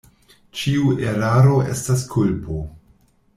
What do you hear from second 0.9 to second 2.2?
eraro estas